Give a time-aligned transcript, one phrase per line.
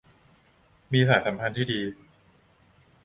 [0.91, 1.81] มีสายสัมพันธ์ที่ดี